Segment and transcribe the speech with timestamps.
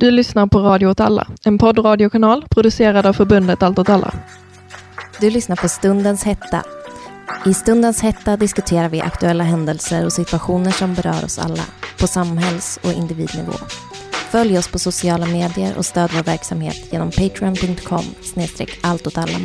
[0.00, 4.14] Du lyssnar på Radio åt alla, en poddradiokanal producerad av förbundet Allt åt alla.
[5.20, 6.64] Du lyssnar på Stundens hetta.
[7.46, 11.62] I Stundens hetta diskuterar vi aktuella händelser och situationer som berör oss alla
[12.00, 13.52] på samhälls och individnivå.
[14.30, 18.04] Följ oss på sociala medier och stöd vår verksamhet genom patreon.com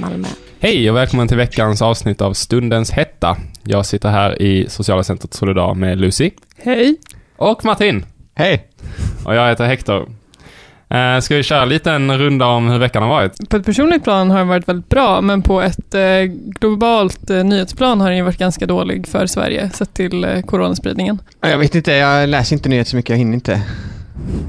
[0.02, 0.28] Malmö.
[0.60, 3.38] Hej och välkommen till veckans avsnitt av Stundens hetta.
[3.64, 6.32] Jag sitter här i Sociala Centret Solidar med Lucy.
[6.58, 6.98] Hej!
[7.38, 8.06] Och Martin.
[8.36, 8.68] Hej!
[9.26, 10.10] Och jag heter Hector.
[10.90, 13.50] Eh, ska vi köra lite en runda om hur veckan har varit?
[13.50, 16.02] På ett personligt plan har den varit väldigt bra, men på ett eh,
[16.60, 21.20] globalt eh, nyhetsplan har den ju varit ganska dålig för Sverige, sett till eh, coronaspridningen.
[21.42, 23.62] Jag vet inte, jag läser inte nyheter så mycket, jag hinner inte.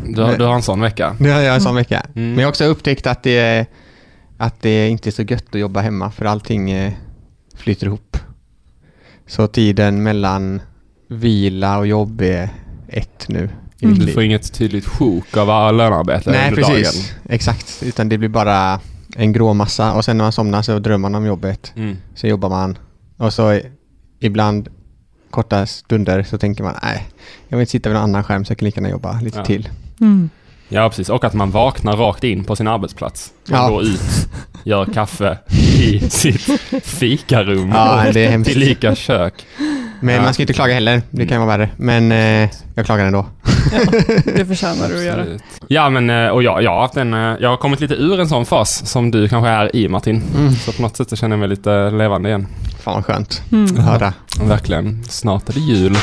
[0.08, 1.16] Du, har- du har en sån vecka?
[1.20, 2.02] Har jag en sån vecka.
[2.14, 2.28] Mm.
[2.30, 3.66] Men jag har också upptäckt att det, är-
[4.38, 6.92] att det inte är så gött att jobba hemma, för allting
[7.56, 8.16] flyter ihop.
[9.26, 10.60] Så tiden mellan
[11.08, 12.48] vila och jobb är
[12.88, 13.48] ett nu
[13.80, 17.12] i mitt Du får inget tydligt sjok av all lönearbete Nej, under precis.
[17.28, 17.82] Exakt.
[17.82, 18.80] Utan det blir bara
[19.16, 21.72] en grå massa och sen när man somnar så drömmer man om jobbet.
[21.76, 21.84] dagen.
[21.88, 21.96] Mm.
[22.14, 22.78] Så jobbar man
[23.16, 23.60] och så
[24.20, 24.68] ibland
[25.30, 27.06] korta stunder så tänker man nej,
[27.48, 29.38] jag vill inte sitta vid någon annan skärm så jag kan lika gärna jobba lite
[29.38, 29.44] Ja.
[29.44, 29.68] till.
[30.68, 31.08] Ja, precis.
[31.08, 33.32] Och att man vaknar rakt in på sin arbetsplats.
[33.48, 33.68] Man Ja.
[33.68, 34.28] går ut,
[34.64, 35.38] gör kaffe
[35.80, 36.40] i sitt
[36.84, 37.68] fikarum.
[37.74, 38.50] Ja, det är hemskt.
[38.52, 39.46] Tillika kök.
[40.00, 40.22] Men Ja.
[40.22, 41.68] man ska inte klaga heller, det kan vara värre.
[41.76, 43.26] Men eh, jag klagar ändå.
[44.36, 45.24] Det förtjänar du att göra.
[45.68, 48.20] Ja, men eh, och jag, jag, har haft en, eh, jag har kommit lite ur
[48.20, 50.22] en sån fas som du kanske är i Martin.
[50.36, 50.52] Mm.
[50.52, 52.46] Så på något sätt så känner jag mig lite levande igen.
[52.82, 53.64] Fan vad skönt Mm.
[53.78, 54.12] att höra.
[54.40, 55.04] Verkligen.
[55.08, 55.96] Snart är det jul.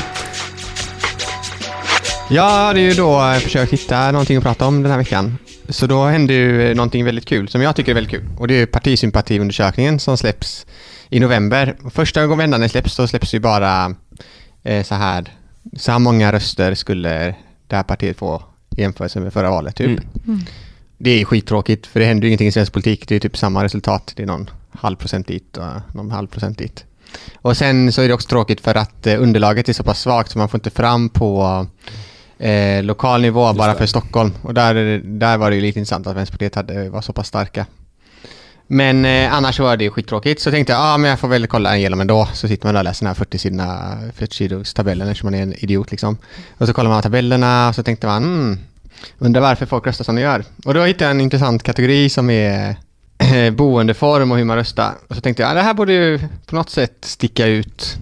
[2.30, 5.38] Jag hade ju då försökt hitta någonting att prata om den här veckan.
[5.70, 8.24] Så då hände ju eh, någonting väldigt kul, som jag tycker är väldigt kul.
[8.38, 10.66] Och det är partisympatiundersökningen som släpps
[11.14, 11.76] i november.
[11.90, 13.96] Första gången den släpps, då släpps ju bara
[14.64, 15.34] eh, så här.
[15.78, 17.36] Så här många röster skulle
[17.68, 18.44] det här partiet få
[18.78, 20.00] i jämförelse med förra valet, typ.
[20.28, 20.40] Mm.
[20.98, 23.08] Det är skittråkigt, för det händer ju ingenting i svensk politik.
[23.08, 24.14] Det är typ samma resultat.
[24.16, 26.86] Det är någon halv procent dit och någon halv procent dit.
[27.36, 30.32] Och sen så är det också tråkigt för att eh, underlaget är så pass svagt
[30.32, 31.66] så man får inte fram på
[32.38, 34.32] eh, lokal nivå Just bara för Stockholm.
[34.42, 37.66] Och där, där var det ju lite intressant att Vänsterpartiet hade, var så pass starka.
[38.74, 40.42] Men eh, annars var det ju skittråkigt.
[40.42, 42.28] Så tänkte jag, ja ah, men jag får väl kolla igenom ändå.
[42.34, 45.40] Så sitter man där och läser den här 40 sidorna, 40 sidors tabellen eftersom man
[45.40, 46.18] är en idiot liksom.
[46.58, 48.60] Och så kollar man tabellerna och så tänkte man, mm,
[49.20, 50.46] undrar varför folk röstar som de gör.
[50.66, 52.76] Och då hittade jag en intressant kategori som är
[53.18, 54.94] eh, boendeform och hur man röstar.
[55.08, 57.98] Och så tänkte jag, ah, det här borde ju på något sätt sticka ut.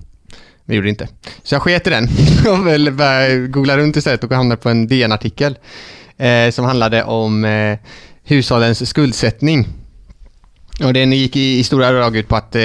[0.65, 1.07] Men det gjorde det inte.
[1.43, 2.09] Så jag sket i den
[2.47, 5.57] och väl började googla runt istället och hamnade på en DN-artikel
[6.17, 7.77] eh, som handlade om eh,
[8.23, 9.67] hushållens skuldsättning.
[10.83, 12.61] Och den gick i, i stora drag ut på att eh,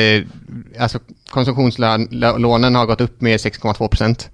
[0.78, 0.98] alltså
[1.30, 4.30] konsumtionslånen har gått upp med 6,2 procent.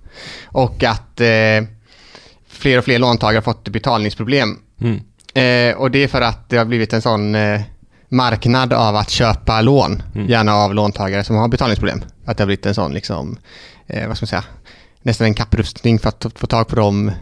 [0.47, 1.65] Och att eh,
[2.49, 4.59] fler och fler låntagare har fått betalningsproblem.
[4.81, 5.01] Mm.
[5.35, 7.61] Eh, och det är för att det har blivit en sån eh,
[8.09, 10.29] marknad av att köpa lån, Mm.
[10.29, 12.03] gärna av låntagare som har betalningsproblem.
[12.25, 13.39] Att det har blivit en sån, liksom,
[13.87, 14.45] eh, vad ska man säga,
[15.03, 17.13] nästan en kapprustning för att få tag på de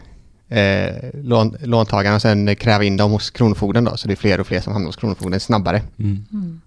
[0.51, 4.39] eh, lån, låntagarna och sen kräva in dem hos Kronofogden då, så det är fler
[4.39, 5.81] och fler som hamnar hos Kronofogden snabbare.
[5.99, 6.61] Mm.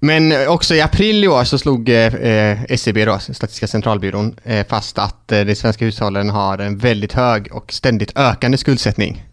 [0.00, 4.36] Men eh, också i april i år så slog eh, eh, SCB, då, Statistiska centralbyrån,
[4.44, 9.24] eh, fast att eh, de svenska hushållen har en väldigt hög och ständigt ökande skuldsättning.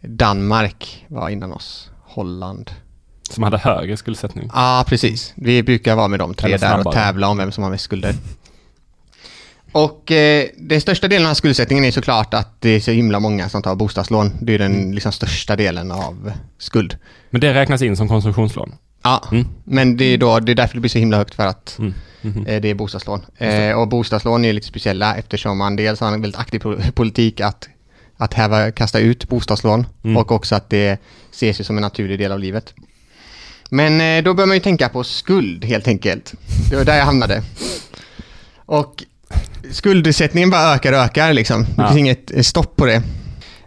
[0.00, 2.70] Danmark var innan oss, Holland.
[3.30, 4.50] Som hade högre skuldsättning.
[4.54, 5.32] Ja, precis.
[5.36, 8.14] Vi brukar vara med de tre där och tävla om vem som har mest skulder.
[9.74, 13.48] Och eh, den största delen av skuldsättningen är såklart att det är så himla många
[13.48, 14.32] som tar bostadslån.
[14.40, 14.92] Det är den Mm.
[14.92, 16.96] liksom, största delen av skuld.
[17.30, 18.74] Men det räknas in som konsumtionslån.
[19.02, 19.46] Ja, Mm.
[19.64, 21.94] men det är, då, det är därför det blir så himla högt för att Mm.
[22.22, 22.46] Mhm.
[22.46, 23.22] Eh, Det är bostadslån.
[23.38, 27.40] Eh, och bostadslån är lite speciella eftersom man dels har en väldigt aktiv po- politik
[27.40, 27.68] att,
[28.16, 30.16] att häva, kasta ut bostadslån Mm.
[30.16, 30.98] och också att det
[31.32, 32.74] ses ju som en naturlig del av livet.
[33.70, 36.34] Men eh, då bör man ju tänka på skuld helt enkelt.
[36.70, 37.42] Det var där jag hamnade.
[38.66, 39.04] Och
[39.70, 41.62] skuldsättningen bara ökar och ökar liksom.
[41.62, 41.86] Det Ja.
[41.88, 43.02] finns inget eh, stopp på det.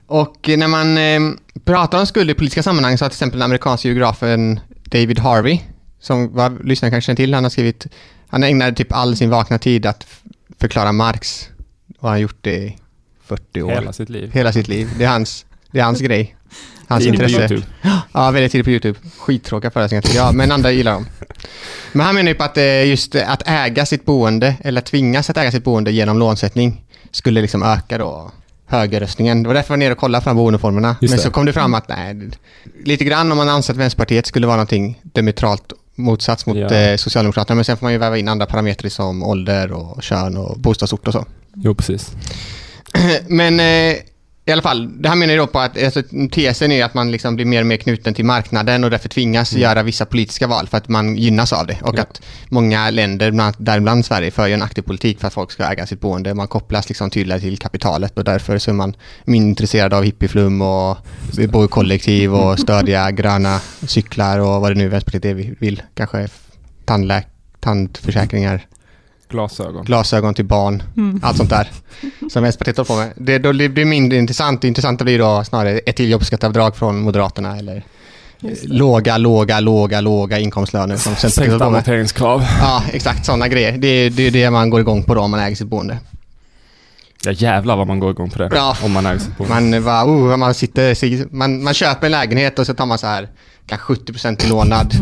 [0.08, 1.20] Och eh, när man eh,
[1.66, 5.60] pratar om skuld i politiska sammanhang så har till exempel den amerikanska geografen David Harvey,
[6.00, 7.88] som vad lyssnare kanske känner till, han har skrivit,
[8.28, 10.08] han ägnade typ all sin vakna tid att
[10.60, 11.50] förklara Marx.
[12.00, 12.78] Och han har gjort det i
[13.26, 13.70] 40 år.
[13.72, 14.32] Hela sitt liv.
[14.34, 14.90] Hela sitt liv.
[14.98, 16.36] Det är hans, det är hans grej.
[16.88, 17.54] Hans Tidigt på intresse.
[17.54, 17.68] YouTube.
[18.14, 19.00] Ja, väldigt tidigt på YouTube.
[19.20, 21.06] Skittråkiga föreläsningar tycker jag, men andra gillar dem.
[21.92, 25.30] Men han menar ju på att eh, just eh, att äga sitt boende, eller tvingas
[25.30, 26.82] att äga sitt boende genom lånsättning,
[27.12, 28.32] skulle liksom öka då
[28.66, 29.44] högerröstningen.
[29.44, 30.96] Det var därför jag var nere och kollade på de här boendeformerna.
[31.02, 31.24] Just Men det.
[31.24, 32.30] så kom det fram att nej,
[32.84, 36.72] lite grann om man anser att Vänsterpartiet skulle vara någonting diametralt motsats mot Ja.
[36.74, 37.56] eh, Socialdemokraterna.
[37.56, 41.08] Men sen får man ju väva in andra parametrar som ålder och kön och bostadsort
[41.08, 41.26] och så.
[41.56, 42.12] Jo, precis.
[43.28, 43.60] Men
[44.48, 47.12] i alla fall, det här menar ju då på att alltså, tesen är att man
[47.12, 49.62] liksom blir mer och mer knuten till marknaden och därför tvingas Mm.
[49.62, 51.78] göra vissa politiska val för att man gynnas av det.
[51.82, 52.02] Och Ja.
[52.02, 55.52] att många länder, bland annat däribland Sverige, för ju en aktiv politik för att folk
[55.52, 56.34] ska äga sitt boende.
[56.34, 58.96] Man kopplas liksom tydligare till kapitalet och därför så är man
[59.26, 60.98] mindre intresserad av hippieflum och
[61.50, 65.82] bo i kollektiv och stödja gröna cyklar och vad det nu Vänsterpartiet vill.
[65.94, 66.28] Kanske
[66.86, 67.26] tandläk
[67.60, 68.66] tandförsäkringar,
[69.30, 69.86] Glasögon.
[69.86, 71.20] glasögon till barn, Mm.
[71.24, 71.70] allt sånt där
[72.30, 73.14] som Vänsterpartiet håller på med.
[73.16, 74.62] Det, då blir det mindre intressant.
[74.62, 77.84] Det intressanta blir då snarare ett till jobbskatteavdrag från Moderaterna eller
[78.64, 81.78] låga, låga, låga, låga inkomstlöner som Centerpartiet Sänkta håller på med.
[81.78, 82.44] amorteringskrav.
[82.62, 83.78] Ja, exakt sådana grejer.
[83.78, 85.98] Det är det, är det man går igång på då om man äger sitt boende.
[87.24, 88.50] Ja jävlar vad man går igång på det.
[88.56, 88.78] Ja.
[88.84, 89.54] Om man äger sitt boende.
[89.54, 93.08] Man, bara, oh, man, sitter, man, man köper en lägenhet och så tar man så
[93.08, 93.30] här
[93.68, 94.94] kanske 70% belånad.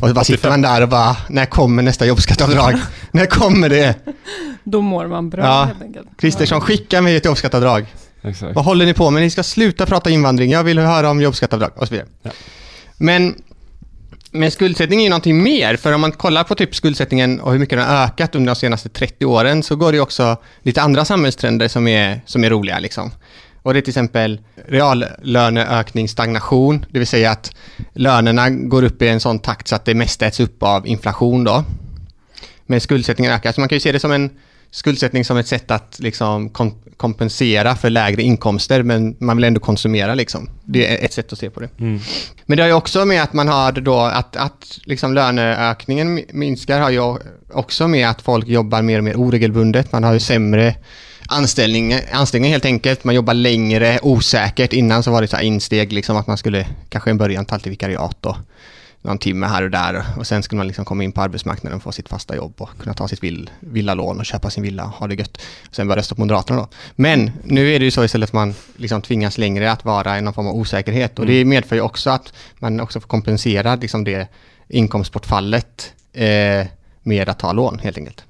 [0.00, 2.74] Och bara sitter man där och bara, när kommer nästa jobbskatteavdrag?
[3.10, 3.94] när kommer det?
[4.64, 5.64] Då mår man bra Ja.
[5.64, 6.08] helt enkelt.
[6.18, 7.86] Kristersson, skicka mig ett jobbskatteavdrag.
[8.22, 8.54] Exakt.
[8.54, 9.22] Vad håller ni på med?
[9.22, 10.50] Ni ska sluta prata invandring.
[10.50, 12.08] Jag vill höra om jobbskatteavdrag och så vidare.
[12.22, 12.30] Ja.
[12.96, 13.34] Men,
[14.30, 15.76] men skuldsättning är ju någonting mer.
[15.76, 18.58] För om man kollar på typ skuldsättningen och hur mycket den har ökat under de
[18.60, 22.50] senaste 30 åren så går det ju också lite andra samhällstrender som är, som är
[22.50, 22.78] roliga.
[22.78, 23.10] Liksom.
[23.62, 26.84] Och det är till exempel reallöneökning, stagnation.
[26.90, 27.54] Det vill säga att
[27.92, 31.44] lönerna går upp i en sån takt så att det mesta äts upp av inflation
[31.44, 31.64] då.
[32.66, 33.52] Men skuldsättningen ökar.
[33.52, 34.30] Så man kan ju se det som en
[34.70, 39.60] skuldsättning som ett sätt att liksom kom kompensera för lägre inkomster men man vill ändå
[39.60, 40.50] konsumera liksom.
[40.64, 41.68] Det är ett sätt att se på det.
[41.78, 42.00] Mm.
[42.46, 46.24] Men det har ju också med att man har då att, att liksom löneökningen mi-
[46.32, 47.16] minskar har ju
[47.52, 49.92] också med att folk jobbar mer och mer oregelbundet.
[49.92, 50.74] Man har ju sämre
[51.28, 53.04] anställning, anställning helt enkelt.
[53.04, 54.72] Man jobbar längre, osäkert.
[54.72, 57.70] Innan så var det så insteg liksom att man skulle kanske i början ta alltid
[57.70, 58.36] vikariat då.
[59.02, 61.82] Någon timme här och där och sen skulle man liksom komma in på arbetsmarknaden och
[61.82, 64.90] få sitt fasta jobb och kunna ta sitt vill, villalån och köpa sin villa och
[64.90, 65.40] ha det gött.
[65.70, 66.68] Sen börja rösta på Moderaterna då.
[66.94, 70.20] Men nu är det ju så istället att man liksom tvingas längre att vara i
[70.20, 74.04] någon form av osäkerhet och det medför ju också att man också får kompensera liksom
[74.04, 74.28] det
[74.68, 76.66] inkomstbortfallet eh,
[77.02, 78.24] med att ta lån helt enkelt.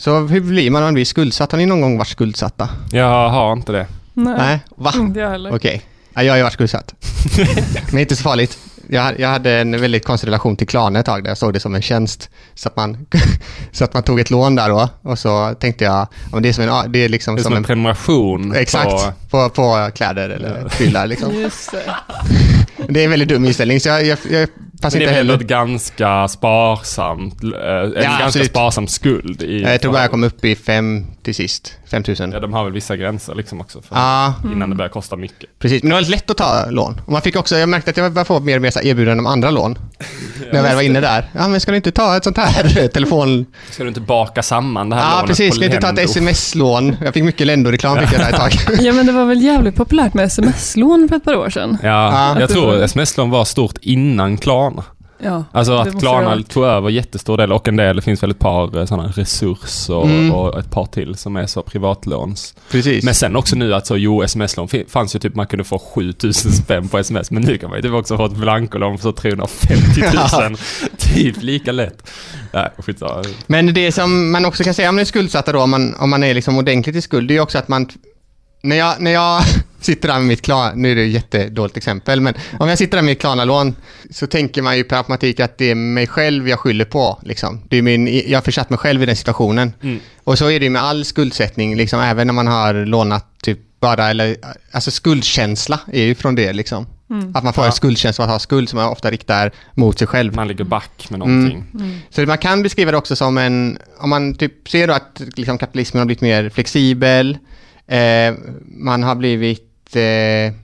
[0.00, 1.52] Så hur blir man om man blir skuldsatt?
[1.52, 2.68] Har ni någon gång varit skuldsatta?
[2.90, 3.86] Jag har inte det.
[4.14, 4.60] Nej, Nej?
[4.76, 4.92] Va?
[4.96, 5.54] inte jag heller.
[5.54, 5.82] Okej.
[6.14, 6.94] Ja, jag har ju varit skuldsatt.
[7.90, 8.58] Men inte så farligt.
[8.88, 11.60] Jag, jag hade en väldigt konstig relation till Klarna ett tag där jag såg det
[11.60, 12.30] som en tjänst.
[12.54, 13.06] Så att man,
[13.72, 16.52] så att man tog ett lån där då och så tänkte jag, ja, det är
[16.52, 18.54] som en, det är liksom Det är som en prenumeration.
[18.54, 21.34] Exakt, På, på, på kläder eller prylar liksom.
[21.34, 21.94] Just det.
[22.88, 24.48] Det är en väldigt dum inställning så jag, jag, jag
[24.80, 25.34] passar men det inte är väl heller.
[25.44, 28.48] ett ganska sparsamt, eh, en ganska absolut.
[28.50, 29.62] sparsam skuld i...
[29.62, 31.76] Jag tror bara jag kom upp i fem till sist.
[31.90, 32.32] 5000.
[32.32, 33.82] Ja, de har väl vissa gränser liksom också.
[33.82, 35.58] För, Ja, Innan det börjar kosta mycket.
[35.58, 35.82] precis.
[35.82, 37.00] Men det var väldigt lätt att ta lån.
[37.06, 39.26] Och man fick också, jag märkte att jag började få mer och mer erbjudanden om
[39.26, 39.78] andra lån.
[40.50, 41.24] När jag väl var inne där.
[41.32, 43.46] Ja, men ska du inte ta ett sånt här telefon...
[43.70, 45.54] Ska du inte baka samman det här Ja, lånet precis.
[45.54, 46.96] Ska jag inte ta ett sms-lån?
[47.04, 48.52] Jag fick mycket Lendo-reklam fick jag där ett tag.
[48.80, 51.78] Ja men det var väl jävligt populärt med sms-lån för ett par år sedan.
[51.82, 51.88] Ja,
[52.34, 52.40] Ja.
[52.40, 54.69] jag tror sms-lån var stort innan Klarna.
[55.22, 58.38] Ja, Alltså att Klarna tog över jättestor del och en del, det finns väl ett
[58.38, 60.32] par sådana resurs och, Mm.
[60.32, 62.54] och ett par till som är så privatlåns.
[62.70, 63.04] Precis.
[63.04, 66.52] Men sen också nu att så, jo, sms-lån fanns ju typ, man kunde få 7000
[66.52, 69.12] spänn på sms, men nu kan man ju typ också få ett blankolån för så
[69.12, 70.02] 350
[70.40, 70.56] 000.
[70.98, 72.10] typ lika lätt.
[72.52, 73.22] Nej, skitsamma.
[73.46, 76.10] Men det som man också kan säga om man är skuldsatta då, om man, om
[76.10, 77.88] man är liksom ordentligt i skuld, det är ju också att man...
[78.62, 79.42] När jag, när jag
[79.80, 82.96] sitter där med mitt Klarna, nu är det ett jättedåligt exempel, men om jag sitter
[82.96, 83.74] där med mitt Klarna-lån
[84.10, 87.18] så tänker man ju per automatik att det är mig själv jag skyller på.
[87.22, 87.60] Liksom.
[87.68, 89.72] Det är min, jag har försatt mig själv i den situationen.
[89.82, 90.00] Mm.
[90.24, 93.58] Och så är det ju med all skuldsättning, liksom, även när man har lånat typ
[93.80, 94.36] bara, eller,
[94.72, 96.86] alltså skuldkänsla är ju från det liksom.
[97.10, 97.36] Mm.
[97.36, 97.66] Att man får Ja.
[97.66, 100.34] en skuldkänsla att ha skuld som man ofta riktar mot sig själv.
[100.34, 101.64] Man ligger back med någonting.
[101.74, 101.98] Mm.
[102.10, 105.58] Så man kan beskriva det också som en, om man typ ser då att liksom
[105.58, 107.38] kapitalismen har blivit mer flexibel,
[107.96, 108.34] eh,
[108.66, 110.54] man har blivit, eh,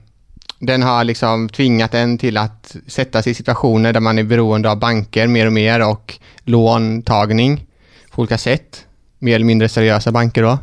[0.59, 4.71] den har liksom tvingat en till att sätta sig i situationer där man är beroende
[4.71, 7.65] av banker mer och mer och låntagning
[8.11, 8.85] på olika sätt,
[9.19, 10.57] mer eller mindre seriösa banker då.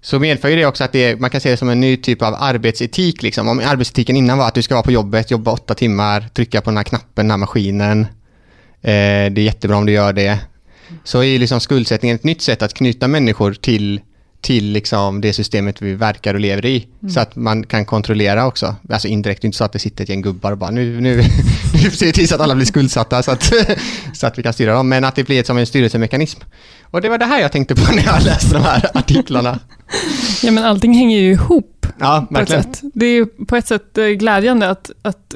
[0.00, 2.22] Så medför ju det också att det, man kan se det som en ny typ
[2.22, 3.22] av arbetsetik.
[3.22, 3.48] Liksom.
[3.48, 6.70] Om arbetsetiken innan var att du ska vara på jobbet, jobba åtta timmar, trycka på
[6.70, 8.06] den här knappen, den här maskinen,
[8.84, 10.38] Eh, det är jättebra om du gör det.
[11.04, 14.00] Så är ju liksom skuldsättningen ett nytt sätt att knyta människor till,
[14.44, 16.86] till liksom det systemet vi verkar och lever i.
[17.08, 18.76] Så att man kan kontrollera också.
[18.90, 21.00] Alltså indirekt, det är inte så att det sitter ett gäng gubbar och bara nu,
[21.00, 21.16] nu,
[21.84, 23.52] nu ser vi till så att alla blir skuldsatta så att,
[24.12, 24.88] så att vi kan styra dem.
[24.88, 26.40] Men att det blir som en styrelsemekanism.
[26.82, 29.58] Och det var det här jag tänkte på när jag läste de här artiklarna.
[30.42, 32.64] Ja men allting hänger ju ihop Ja, verkligen.
[32.94, 35.34] Det är på ett sätt eh, glädjande att, att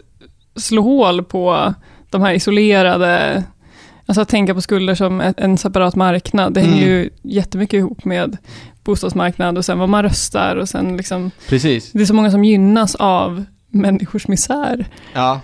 [0.57, 1.75] slå hål på
[2.11, 3.45] de här isolerade,
[4.07, 6.55] alltså att tänka på skulder som en separat marknad.
[6.55, 6.89] Det hänger Mm.
[6.89, 8.37] ju jättemycket ihop med
[8.89, 11.93] bostadsmarknad och sen vad man röstar och sen liksom, Precis.
[11.93, 14.87] det är så många som gynnas av människors misär.
[15.15, 15.41] Ja.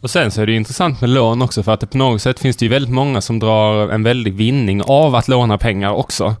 [0.00, 2.40] Och sen så är det ju intressant med lån också för att på något sätt
[2.40, 6.36] finns det ju väldigt många som drar en väldig vinning av att låna pengar också.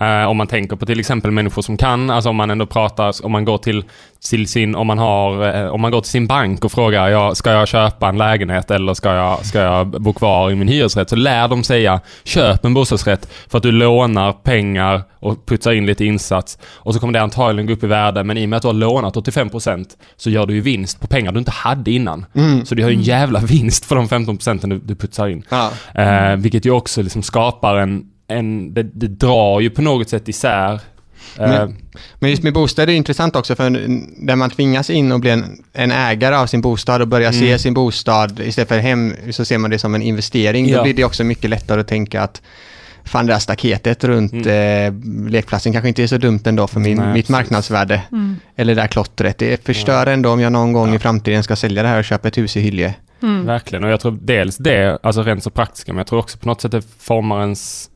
[0.00, 3.24] Eh, om man tänker på till exempel människor som kan, alltså om man ändå pratar,
[3.24, 3.84] om man går till,
[4.30, 7.34] till sin, om man har, eh, om man går till sin bank och frågar, ja,
[7.34, 11.10] ska jag köpa en lägenhet eller ska jag, ska jag bo kvar i min hyresrätt?
[11.10, 15.86] Så lär de säga, köp en bostadsrätt för att du lånar pengar och putsar in
[15.86, 18.56] lite insats och så kommer det antagligen gå upp i värde men i och med
[18.56, 21.90] att du har lånat 85% så gör du ju vinst på pengar du inte hade
[21.90, 22.26] innan.
[22.34, 22.64] Mm.
[22.64, 25.42] Så du har ju en jävla vinst för de 15% du, du putsar in.
[25.48, 25.70] Ja.
[25.94, 30.28] Eh, vilket ju också liksom skapar en, en det, det drar ju på något sätt
[30.28, 30.72] isär.
[31.38, 31.76] Eh, Men-
[32.18, 33.70] Men just med bostäder är det intressant också för
[34.24, 37.46] när man tvingas in och bli en, en ägare av sin bostad och börja se
[37.46, 37.58] Mm.
[37.58, 40.68] sin bostad istället för hem så ser man det som en investering.
[40.68, 40.76] Ja.
[40.76, 42.42] Då blir det också mycket lättare att tänka att
[43.04, 46.92] fan det här staketet runt eh, lekplatsen kanske inte är så dumt ändå för min,
[46.92, 47.04] Mm.
[47.04, 47.30] Nej, mitt precis.
[47.30, 48.02] marknadsvärde.
[48.12, 48.36] Mm.
[48.56, 49.38] Eller det där klottret.
[49.38, 52.28] Det förstör ändå om jag någon gång i framtiden ska sälja det här och köpa
[52.28, 52.94] ett hus i Hyllie.
[53.22, 53.46] Mm.
[53.46, 56.46] Verkligen, och jag tror dels det, alltså rent så praktiska, men jag tror också på
[56.48, 57.89] något sätt det formar ens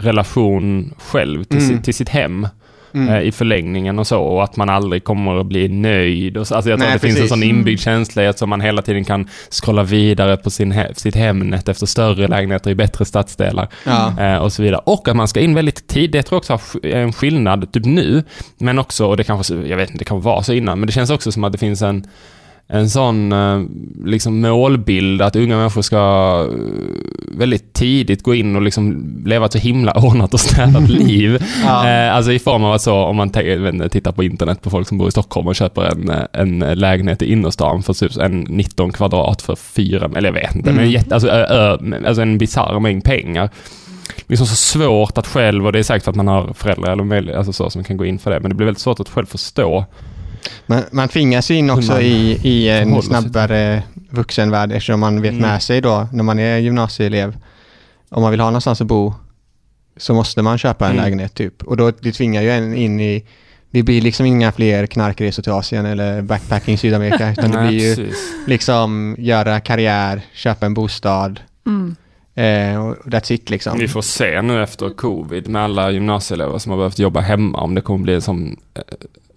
[0.00, 1.68] relation själv till, Mm.
[1.70, 2.48] sitt, till sitt hem
[2.94, 3.08] Mm.
[3.08, 6.36] eh, i förlängningen och så och att man aldrig kommer att bli nöjd.
[6.36, 7.30] Och så, alltså jag tror Nej, att det finns en precis.
[7.30, 11.14] sån inbyggd känsla i att man hela tiden kan scrolla vidare på sin he, sitt
[11.16, 13.68] Hemnet efter större lägenheter i bättre stadsdelar.
[13.86, 14.20] Ja.
[14.20, 14.80] Eh, och så vidare.
[14.84, 16.12] Och att man ska in väldigt tidigt.
[16.12, 18.22] Det tror jag också sk- en skillnad, typ nu,
[18.58, 20.92] men också, och det kanske, jag vet inte, det kan vara så innan, men det
[20.92, 22.04] känns också som att det finns en
[22.72, 23.62] en sån eh,
[24.04, 25.98] liksom målbild att unga människor ska
[26.52, 26.58] eh,
[27.38, 31.44] väldigt tidigt gå in och liksom leva ett så himla ordnat och städat liv.
[31.64, 31.88] Ja.
[31.88, 34.98] Eh, alltså i form av att så, om man tittar på internet på folk som
[34.98, 39.42] bor i Stockholm och köper en, en lägenhet i innerstan för typ en 19 kvadrat
[39.42, 40.84] för fyra, eller jag vet inte, men Mm.
[40.84, 43.50] en jätte, alltså, ö, ö, alltså en bisarr mängd pengar.
[44.26, 47.04] Liksom så svårt att själv, och det är säkert för att man har föräldrar eller
[47.04, 49.08] möjlighet, alltså så, som kan gå in för det, men det blir väldigt svårt att
[49.08, 49.84] själv förstå.
[50.66, 55.30] Man, man tvingas ju in också man i, i en snabbare vuxenvärld eftersom man vet
[55.32, 55.42] Mm.
[55.42, 57.36] med sig då när man är gymnasieelev.
[58.08, 59.14] Om man vill ha någonstans att bo
[59.96, 61.04] så måste man köpa en Mm.
[61.04, 61.62] lägenhet typ.
[61.62, 63.24] Och då det tvingar ju en in i
[63.72, 67.88] det blir liksom inga fler knarkresor till Asien eller backpacking i Sydamerika utan det blir
[67.88, 68.32] ju precis.
[68.46, 71.96] liksom göra karriär, köpa en bostad Mm.
[72.34, 73.78] eh, och that's it liksom.
[73.78, 77.74] Vi får se nu efter covid med alla gymnasieelever som har behövt jobba hemma om
[77.74, 78.82] det kommer bli en sån äh,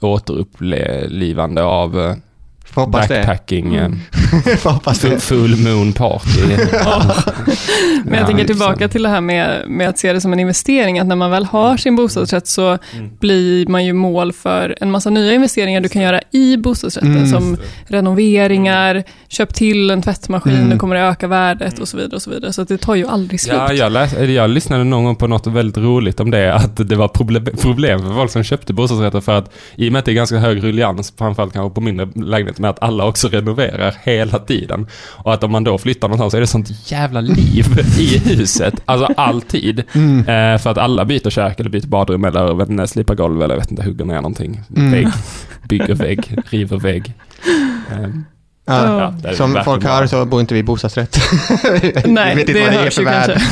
[0.07, 2.15] återupplivande av eh,
[2.73, 3.13] hoppas det.
[3.15, 3.99] backpacking, Mm.
[5.19, 6.41] Full moon party.
[8.05, 8.45] Men jag Ja, tänker liksom.
[8.45, 11.31] tillbaka till det här med, med att se det som en investering, att när man
[11.31, 13.09] väl har sin bostadsrätt så Mm.
[13.19, 17.27] blir man ju mål för en massa nya investeringar du kan göra i bostadsrätten, Mm.
[17.29, 20.69] som renoveringar, köp till en tvättmaskin, Mm.
[20.69, 22.15] då kommer det öka värdet och så vidare.
[22.15, 22.53] och Så vidare.
[22.53, 23.55] Så att det tar ju aldrig slut.
[23.55, 26.95] Ja, jag, läs, jag lyssnade någon gång på något väldigt roligt om det, att det
[26.95, 30.11] var problem, problem för folk som köpte bostadsrätter för att i och med att det
[30.11, 34.39] är ganska hög ruljans, framförallt kanske på mindre lägenheter, med att alla också renoverar hela
[34.39, 34.87] tiden.
[35.09, 37.65] Och att om man då flyttar någonstans så är det sånt jävla liv
[37.99, 39.83] i huset, alltså alltid.
[39.93, 40.19] Mm.
[40.19, 43.55] Eh, för att alla byter kök eller byter badrum eller vet inte, slipar golv eller
[43.55, 44.61] vet inte, hugger ner någonting.
[44.77, 44.91] Mm.
[44.91, 45.07] Vägg,
[45.69, 47.13] bygger vägg, river vägg.
[47.91, 48.09] Eh,
[48.65, 48.99] Ja.
[48.99, 49.13] Ja.
[49.23, 51.17] det är Som folk hör så bor inte vi i bostadsrätt.
[52.05, 53.25] Nej, Vi vet inte det vad är hörs för värld.
[53.25, 53.47] kanske.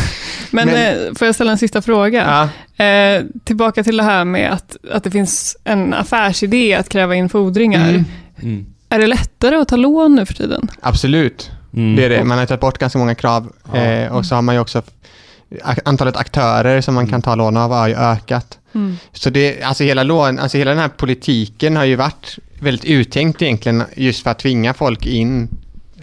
[0.52, 2.50] Men, Men- eh, får jag ställa en sista fråga?
[2.78, 2.86] Ja.
[2.86, 7.30] Eh, tillbaka till det här med att, att det finns en affärsidé att kräva in
[7.30, 7.90] fordringar.
[7.90, 8.06] Mm.
[8.42, 8.66] Mm.
[8.92, 10.68] Är det lättare att ta lån nu för tiden?
[10.82, 11.96] Absolut, Mm.
[11.96, 12.24] det är det.
[12.24, 13.80] Man har tagit bort ganska många krav Ja.
[13.80, 14.82] eh, och så har man ju också
[15.86, 18.60] antalet aktörer som man kan ta lån av har ju ökat.
[18.76, 18.98] Mm.
[19.14, 23.42] Så det, alltså hela lån, alltså hela den här politiken har ju varit väldigt uttänkt
[23.42, 25.48] egentligen just för att tvinga folk in.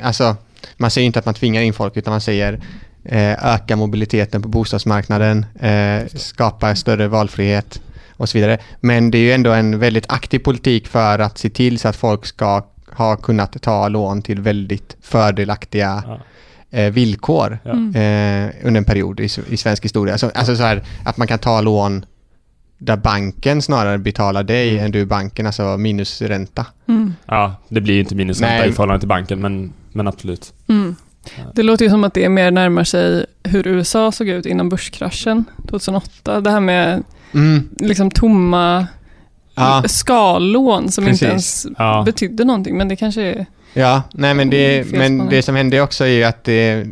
[0.02, 0.36] Alltså,
[0.76, 2.60] man säger inte att man tvingar in folk utan man säger
[3.04, 7.80] eh, öka mobiliteten på bostadsmarknaden, eh, skapa större valfrihet
[8.16, 8.58] och så vidare.
[8.80, 11.96] Men det är ju ändå en väldigt aktiv politik för att se till så att
[11.96, 12.64] folk ska
[12.96, 16.18] ha kunnat ta lån till väldigt fördelaktiga Ja.
[16.78, 17.70] eh, villkor Ja.
[17.70, 17.88] Mm.
[18.48, 20.14] eh, under en period i, i svensk historia.
[20.14, 22.04] Alltså, alltså så här, att man kan ta lån
[22.78, 24.84] där banken snarare betalar dig Mm.
[24.84, 26.66] än du banken, alltså minusränta.
[26.88, 27.14] Mm.
[27.26, 28.68] Ja, det blir ju inte minusränta Nej.
[28.68, 30.52] i förhållande till banken, men, men absolut.
[30.68, 30.96] Mm.
[31.54, 35.44] Det låter ju som att det mer närmar sig hur USA såg ut innan börskraschen
[35.68, 36.40] 2008.
[36.40, 37.02] Det här med
[37.34, 37.68] Mm.
[37.76, 38.86] liksom tomma
[39.58, 41.22] Ja, skallån som Precis.
[41.22, 42.02] inte ens Ja.
[42.06, 43.46] betydde någonting, men det kanske är...
[43.78, 46.86] Ja, nej men det, Fel men det som hände också är ju att det,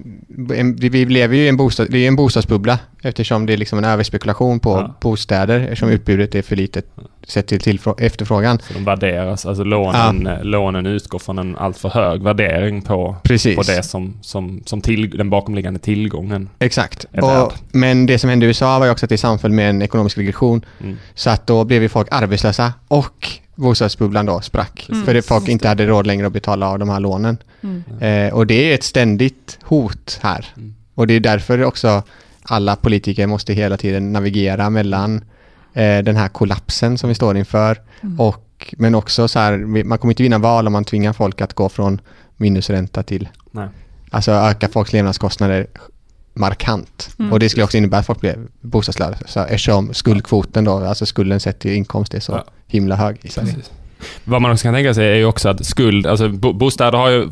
[0.54, 3.78] en, vi lever ju i en, bostad, det är en bostadsbubbla eftersom det är liksom
[3.78, 4.94] en överspekulation på Ja.
[5.00, 6.86] bostäder eftersom utbudet är för litet
[7.26, 8.58] sett till tillfrå- efterfrågan.
[8.58, 13.56] Så de värderas, alltså lånen, eh, lånen utgår från en alltför hög värdering på, Precis.
[13.56, 16.48] på det som, som, som till, den bakomliggande tillgången.
[16.58, 17.06] Exakt.
[17.12, 19.70] är Och, men det som hände i USA var ju också att det samföll med
[19.70, 20.64] en ekonomisk regression.
[20.80, 20.96] Mm.
[21.14, 24.88] Så att då blev ju folk arbetslösa och bostadsbubblan då sprack.
[24.88, 25.04] Mm.
[25.04, 27.38] För det folk inte hade råd längre att betala av de här lånen.
[27.60, 27.82] Mm.
[28.00, 30.46] Eh, och det är ett ständigt hot här.
[30.56, 30.74] Mm.
[30.94, 32.02] Och det är därför också
[32.42, 35.24] alla politiker måste hela tiden navigera mellan
[35.72, 38.20] eh, den här kollapsen som vi står inför Mm.
[38.20, 41.54] och men också så här, man kommer inte vinna val om man tvingar folk att
[41.54, 42.00] gå från
[42.36, 43.68] minusränta till, Nej.
[44.10, 45.66] alltså öka folks levnadskostnader
[46.36, 47.10] markant.
[47.18, 47.32] Mm.
[47.32, 51.58] Och det skulle också innebära att folk blev bostadslösa eftersom skuldkvoten då, alltså skulden sett
[51.58, 52.44] till inkomst är så Ja.
[52.66, 53.54] himla hög i Sverige.
[53.54, 53.70] Precis.
[54.24, 57.08] Vad man också kan tänka sig är ju också att skuld, alltså bo, bostäder har
[57.10, 57.28] ju,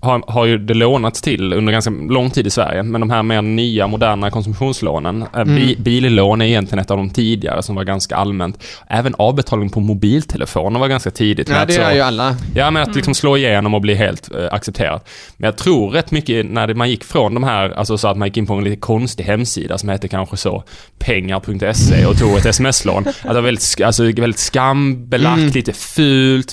[0.00, 3.22] har, har ju det lånats till under ganska lång tid i Sverige, men de här
[3.22, 5.82] mer nya moderna konsumtionslånen, eh, bi, Mm.
[5.82, 8.62] billån är egentligen ett av de tidigare som var ganska allmänt.
[8.88, 11.48] Även avbetalning på mobiltelefoner var ganska tidigt.
[11.48, 12.36] Ja, det gör ju alla.
[12.54, 15.00] Ja, men att liksom slå igenom och bli helt eh, accepterad.
[15.36, 18.16] Men jag tror rätt mycket när det, man gick från de här, alltså så att
[18.16, 20.64] man gick in på en lite konstig hemsida som hette kanske så
[20.98, 23.04] pengar.se och tog ett sms-lån.
[23.08, 25.50] Att det var väldigt, alltså, väldigt skambelagt, Mm.
[25.50, 26.03] lite fult,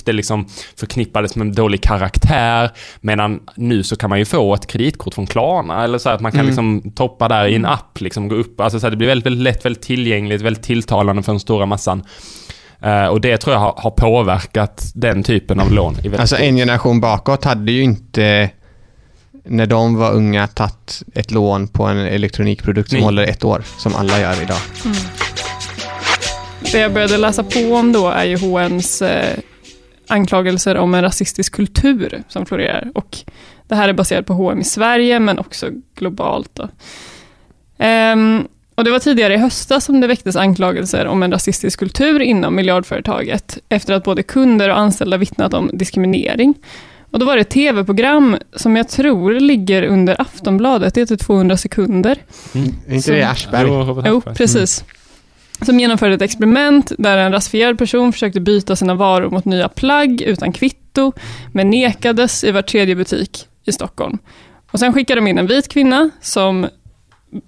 [0.06, 0.46] det liksom
[0.80, 2.72] förknippades med en dålig karaktär.
[3.02, 6.32] Medan nu så kan man ju få ett kreditkort från Klarna eller så att man
[6.32, 6.48] kan Mm.
[6.48, 8.62] liksom toppa där i en app, liksom gå upp.
[8.62, 11.66] Alltså så här, det blir väldigt, väldigt lätt, väldigt tillgängligt, väldigt tilltalande för den stora
[11.66, 12.04] massan.
[12.82, 15.96] Eh, och det tror jag har, har påverkat den typen av lån.
[16.18, 18.50] Alltså en generation bakåt hade ju inte
[19.46, 23.06] när de var unga tagit ett lån på en elektronikprodukt som Nej.
[23.06, 24.58] håller ett år, som alla gör idag.
[26.72, 29.38] Det jag började läsa på om då är ju HMs eh,
[30.08, 32.92] anklagelser om en rasistisk kultur som florerar.
[32.96, 33.18] Och
[33.68, 36.50] det här är baserat på H&M i Sverige, men också globalt.
[36.54, 36.68] Då.
[37.78, 42.20] Ehm, och det var tidigare i höstas som det väcktes anklagelser om en rasistisk kultur
[42.20, 46.54] inom miljardföretaget, efter att både kunder och anställda vittnat om diskriminering.
[47.12, 51.58] Och då var det ett tv-program som jag tror ligger under Aftonbladet, det heter 200
[51.58, 52.18] sekunder.
[52.56, 52.68] Mm.
[52.88, 53.68] Är inte Så- det Aschberg?
[54.08, 54.84] Jo, precis.
[55.66, 60.22] Som genomförde ett experiment där en rasifierad person försökte byta sina varor mot nya plagg
[60.22, 61.12] utan kvitto,
[61.52, 64.18] men nekades i var tredje butik i Stockholm.
[64.72, 66.68] Och sen skickade de in en vit kvinna som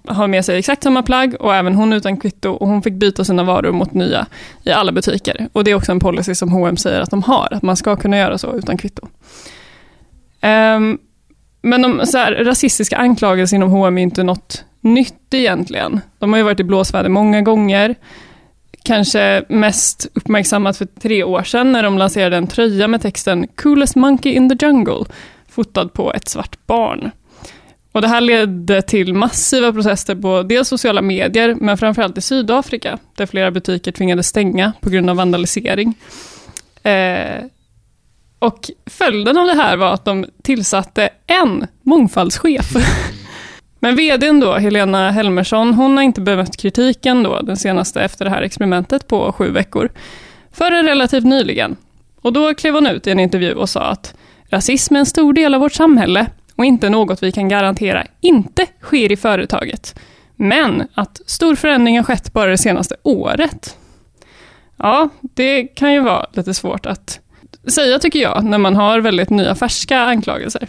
[0.08, 3.24] har med sig exakt samma plagg och även hon utan kvitto och hon fick byta
[3.24, 4.26] sina varor mot nya
[4.64, 5.48] i alla butiker.
[5.52, 7.96] Och det är också en policy som H&M säger att de har, att man ska
[7.96, 9.08] kunna göra så utan kvitto.
[10.42, 10.98] Um,
[11.62, 16.00] men de så här, rasistiska anklagelser inom H&M är inte något nytt egentligen.
[16.18, 17.94] De har ju varit i blåsväder många gånger.
[18.82, 23.96] Kanske mest uppmärksammat för tre år sedan när de lanserade en tröja med texten “Coolest
[23.96, 25.04] monkey in the jungle”
[25.48, 27.10] fotad på ett svart barn.
[27.92, 32.98] Och det här ledde till massiva protester på dels sociala medier, men framförallt i Sydafrika,
[33.16, 35.94] där flera butiker tvingades stänga på grund av vandalisering.
[36.82, 37.44] Eh,
[38.38, 42.72] och följden av det här var att de tillsatte en mångfaldschef.
[43.84, 48.30] Men vdn då, Helena Helmersson, hon har inte bemött kritiken då, den senaste efter det
[48.30, 49.90] här experimentet på sju veckor,
[50.52, 51.76] förrän relativt nyligen.
[52.20, 54.14] Och då klev hon ut i en intervju och sa att
[54.48, 58.66] rasism är en stor del av vårt samhälle och inte något vi kan garantera inte
[58.80, 60.00] sker i företaget.
[60.36, 63.76] Men att stor förändring har skett bara det senaste året.
[64.76, 67.20] Ja, det kan ju vara lite svårt att
[67.66, 70.68] säga tycker jag, när man har väldigt nya färska anklagelser.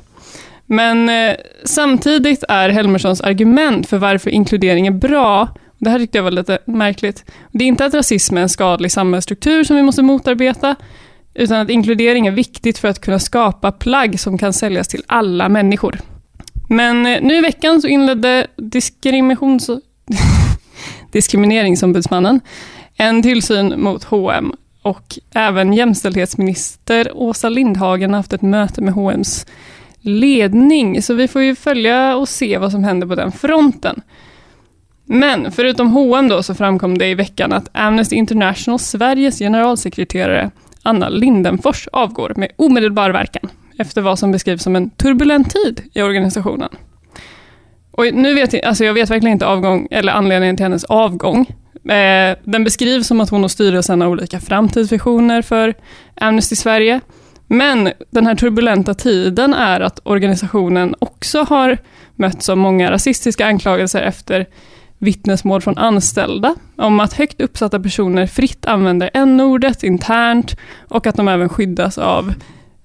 [0.65, 5.47] Men eh, samtidigt är Helmerssons argument för varför inkludering är bra,
[5.77, 8.91] det här tyckte jag var lite märkligt, det är inte att rasism är en skadlig
[8.91, 10.75] samhällsstruktur som vi måste motarbeta,
[11.33, 15.49] utan att inkludering är viktigt för att kunna skapa plagg som kan säljas till alla
[15.49, 15.99] människor.
[16.69, 19.69] Men eh, nu i veckan så inledde diskriminations...
[21.11, 22.41] Diskrimineringsombudsmannen
[22.97, 29.47] en tillsyn mot H&M och även jämställdhetsminister Åsa Lindhagen har haft ett möte med H&M's
[30.05, 34.01] ledning, så vi får ju följa och se vad som händer på den fronten.
[35.05, 40.51] Men förutom H&M då så framkom det i veckan att Amnesty International Sveriges generalsekreterare
[40.83, 46.01] Anna Lindenfors avgår med omedelbar verkan efter vad som beskrivs som en turbulent tid i
[46.01, 46.69] organisationen.
[47.91, 51.45] Och nu vet jag, alltså jag vet verkligen inte avgång, eller anledningen till hennes avgång.
[51.89, 55.73] Eh, den beskrivs som att hon och styrelsen har olika framtidsvisioner för
[56.15, 57.01] Amnesty Sverige.
[57.47, 61.77] Men den här turbulenta tiden är att organisationen också har
[62.15, 64.45] mötts av många rasistiska anklagelser efter
[64.97, 71.27] vittnesmål från anställda om att högt uppsatta personer fritt använder n-ordet internt och att de
[71.27, 72.33] även skyddas av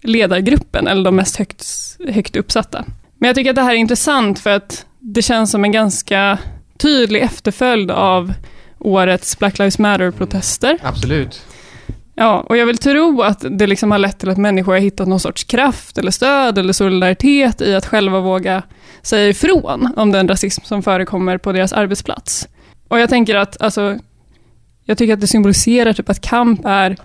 [0.02, 1.66] ledargruppen, eller de mest högt,
[2.08, 2.84] högt uppsatta.
[3.18, 6.38] Men jag tycker att det här är intressant för att det känns som en ganska
[6.78, 8.32] tydlig efterföljd av
[8.78, 10.78] årets Black Lives Matter-protester.
[10.82, 11.42] Absolut.
[12.20, 15.09] Ja, och jag vill tro att det liksom har lett till att människor har hittat
[15.09, 18.62] någon sorts kraft eller stöd eller solidaritet i att själva våga
[19.02, 22.48] säga ifrån om den rasism som förekommer på deras arbetsplats.
[22.88, 23.98] Och jag tänker att, alltså,
[24.85, 26.96] jag tycker att det symboliserar typ att kamp är,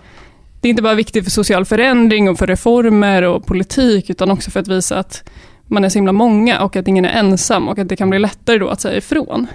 [0.60, 4.50] det är inte bara viktigt för social förändring och för reformer och politik, utan också
[4.50, 5.30] för att visa att
[5.66, 8.18] man är så himla många och att ingen är ensam och att det kan bli
[8.18, 9.46] lättare då att säga ifrån.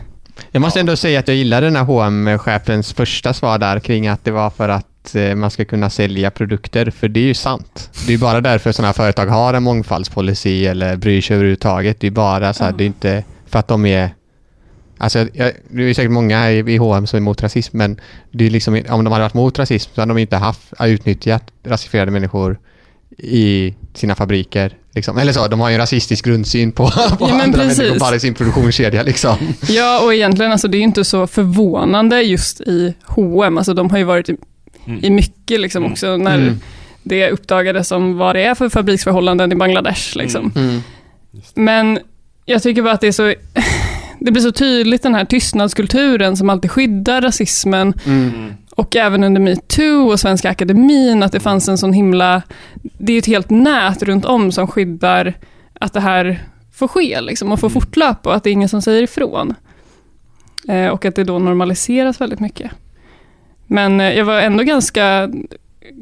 [0.52, 4.08] Jag måste ändå säga att jag gillade den här hm chefens första svar där kring
[4.08, 7.34] att det var för att eh, man ska kunna sälja produkter, för det är ju
[7.34, 7.90] sant.
[8.08, 12.00] Det är bara därför sådana här företag har en mångfaldspolicy eller bryr sig överhuvudtaget.
[12.00, 14.10] Det är bara så här, det är inte för att de är
[14.98, 18.00] Alltså, jag, det är säkert många i, H&M som är emot rasism, men
[18.32, 21.44] det är liksom, om de hade varit mot rasism så hade de inte haft, utnyttjat
[21.64, 22.60] rasifierade människor
[23.18, 24.78] i sina fabriker.
[24.96, 25.18] Liksom.
[25.18, 26.88] Eller så, de har ju en rasistisk grundsyn på,
[27.20, 27.78] på Ja, andra precis.
[27.78, 29.04] människor bara i sin produktionskedja.
[29.04, 29.36] Liksom.
[29.70, 33.58] Ja, och egentligen, alltså, det är inte så förvånande just i H&M.
[33.58, 34.30] Alltså, de har ju varit
[34.86, 35.04] i, Mm.
[35.06, 35.92] i mycket liksom Mm.
[35.92, 36.60] också när Mm.
[37.04, 40.18] det uppdagades om vad det är för fabriksförhållanden i Bangladesh.
[40.18, 40.52] Liksom.
[40.56, 40.82] Mm.
[41.56, 42.00] Men
[42.46, 43.34] jag tycker bara att det är så...
[44.24, 48.54] Det blir så tydligt den här tystnadskulturen som alltid skyddar rasismen Mm.
[48.76, 52.42] och även under metoo och Svenska Akademin att det fanns en sån himla...
[52.82, 55.34] Det är ett helt nät runt om som skyddar
[55.80, 58.82] att det här får ske liksom, och får fortlöpa och att det är ingen som
[58.82, 59.54] säger ifrån.
[60.68, 62.72] Eh, och att det då normaliseras väldigt mycket.
[63.72, 65.30] Men eh, jag var ändå ganska,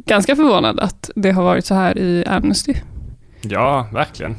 [0.06, 2.74] ganska förvånad att det har varit så här i Amnesty.
[3.42, 4.36] Ja, verkligen.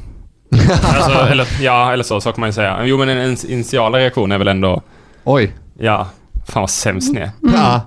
[0.83, 2.85] Alltså, eller, ja, eller så, så kan man ju säga.
[2.85, 4.81] Jo, men en en initiala reaktion är väl ändå,
[5.23, 5.53] Oj.
[5.79, 6.07] ja,
[6.47, 7.31] fan vad sämst ni är.
[7.43, 7.55] Mm.
[7.55, 7.81] Ja.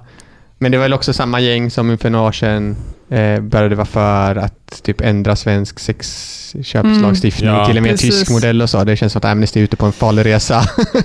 [0.64, 2.76] Men det var väl också samma gäng som för några år sedan
[3.10, 7.60] eh, började vara för att typ ändra svensk sexköpslagstiftning Mm.
[7.60, 7.66] Ja.
[7.66, 8.18] till en mer Precis.
[8.18, 8.84] tysk modell och så.
[8.84, 10.64] Det känns som att Amnesty är ute på en farlig resa.
[10.92, 11.02] Men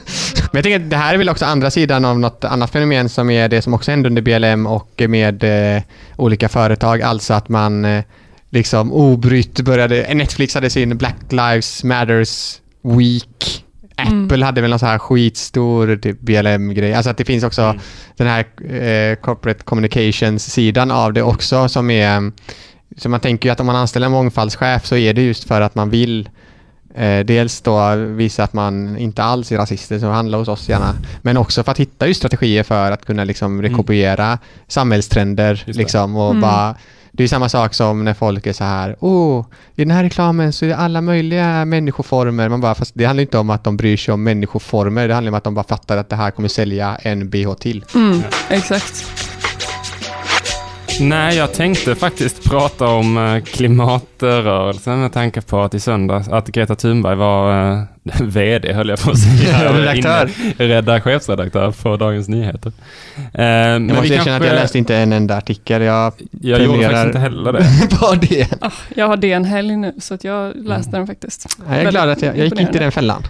[0.53, 3.29] jag tänker att det här är väl också andra sidan av något annat fenomen som
[3.29, 5.43] är det som också hände under BLM och med
[5.75, 5.81] eh,
[6.15, 7.01] olika företag.
[7.01, 8.03] Alltså att man eh,
[8.49, 10.13] liksom obrytt började...
[10.13, 13.65] Netflix hade sin Black Lives Matters Week.
[14.07, 14.25] Mm.
[14.25, 16.93] Apple hade väl någon så här skitstor typ BLM-grej.
[16.93, 17.79] Alltså att det finns också Mm.
[18.17, 18.39] den här
[18.75, 22.31] eh, corporate communications-sidan av det också som är...
[22.97, 25.61] Så man tänker ju att om man anställer en mångfaldschef så är det just för
[25.61, 26.29] att man vill
[26.95, 30.93] eh, dels då visa att man inte alls är rasister, så handla hos oss gärna.
[31.21, 35.51] Men också för att hitta just strategier för att kunna liksom rekopiera samhällstrender.
[35.53, 35.73] Just det.
[35.73, 36.41] Liksom, och Mm.
[36.41, 36.75] bara,
[37.11, 39.45] det är samma sak som när folk är så här, oh,
[39.75, 42.49] i den här reklamen så är det alla möjliga människoformer.
[42.49, 45.31] Man bara, fast det handlar inte om att de bryr sig om människoformer, det handlar
[45.31, 47.85] om att de bara fattar att det här kommer sälja en bh till.
[47.95, 49.18] Mm, exakt.
[50.99, 56.47] Nej, jag tänkte faktiskt prata om eh, klimatrörelsen med tanke på att i söndags, att
[56.47, 57.83] Greta Thunberg var eh,
[58.21, 59.73] VD, höll jag på att säga.
[59.73, 60.29] Redaktör.
[60.57, 62.71] Rädda chefsredaktör på Dagens Nyheter.
[63.17, 65.81] Eh, men Jag måste erkänna att jag läste inte en enda artikel.
[65.81, 67.65] Jag Jag gjorde faktiskt inte heller det.
[67.99, 68.47] på det.
[68.61, 71.55] Ah, jag har det en helg nu, så att jag läste den faktiskt.
[71.69, 73.23] Jag är glad att jag, jag gick inte i den fällan.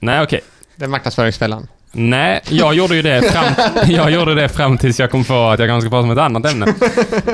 [0.00, 0.40] Nej, okej.
[0.76, 1.66] Den marknadsföringsfällan.
[1.92, 3.54] Nej, jag gjorde ju det fram,
[3.88, 6.18] jag gjorde det fram tills jag kom på att jag kanske ska prata om ett
[6.18, 6.74] annat ämne.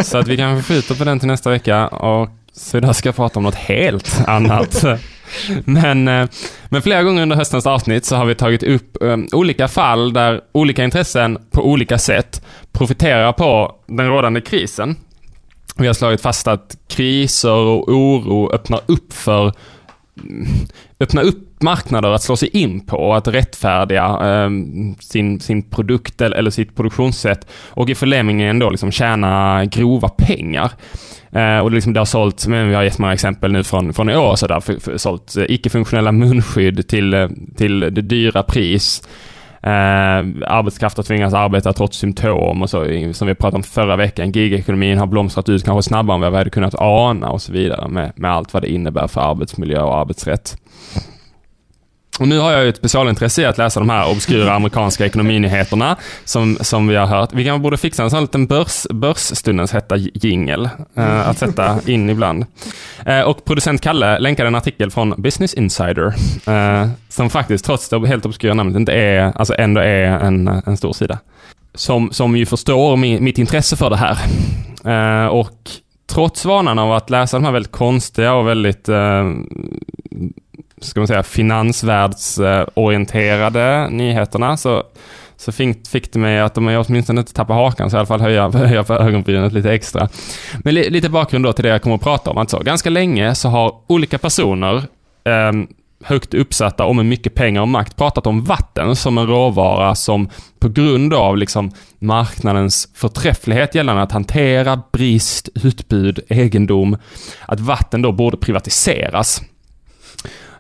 [0.03, 3.17] Så att vi kanske skjuter på den till nästa vecka och så idag ska jag
[3.17, 4.85] prata om något helt annat.
[5.65, 6.29] Men, eh,
[6.69, 10.41] men flera gånger under höstens avsnitt så har vi tagit upp um, olika fall där
[10.53, 14.97] olika intressen på olika sätt profiterar på den rådande krisen.
[15.77, 19.53] Vi har slagit fast att kriser och oro öppnar upp för
[21.01, 24.51] öppnar upp marknader att slå sig in på och att rättfärdiga eh,
[25.01, 30.73] sin, sin produkt eller, eller sitt produktionssätt och i förlängningen då liksom tjäna grova pengar.
[31.33, 33.93] Eh, och det, liksom det har sålt, men vi har gett många exempel nu från,
[33.93, 38.03] från i år, så där, för, för, sålt eh, icke-funktionella munskydd till, eh, till det
[38.03, 39.09] dyra pris.
[39.63, 39.71] Eh,
[40.47, 44.33] arbetskraft har tvingats arbeta trots symptom och så, som vi pratade om förra veckan.
[44.33, 47.89] Gigekonomin har blomstrat ut kanske snabbare än vad vi hade kunnat ana och så vidare
[47.89, 50.57] med, med allt vad det innebär för arbetsmiljö och arbetsrätt.
[52.19, 55.97] Och nu har jag ju ett specialintresse i att läsa de här obskyra amerikanska ekonominyheterna
[56.25, 57.31] som, som vi har hört.
[57.33, 62.11] Vi kanske borde fixa en sån liten börs, börsstundens hetta jingel eh, att sätta in
[62.11, 62.47] ibland.
[63.07, 66.15] Eh, och producent Kalle länkade en artikel från Business Insider
[66.47, 70.77] eh, som faktiskt, trots det helt obskyra namnet, inte är, alltså ändå är en, en
[70.77, 71.19] stor sida.
[71.75, 74.19] Som, som ju förstår mi, mitt intresse för det här.
[74.85, 75.71] Eh, och
[76.11, 79.25] trots vanan av att läsa de här väldigt konstiga och väldigt eh,
[80.81, 84.83] ska man säga, finansvärldsorienterade nyheterna så,
[85.37, 88.07] så fick, fick det mig att om jag åtminstone inte tappar hakan så i alla
[88.07, 90.09] fall höja, höja på ögonbrynet lite extra.
[90.65, 92.39] Men li, lite bakgrund då till det jag kommer att prata om.
[92.39, 94.77] Alltså, ganska länge så har olika personer
[95.25, 95.53] eh,
[96.05, 100.29] högt uppsatta och med mycket pengar och makt pratat om vatten som en råvara som
[100.59, 106.97] på grund av liksom marknadens förträfflighet gällande att hantera brist, utbud, egendom,
[107.47, 109.43] att vatten då borde privatiseras.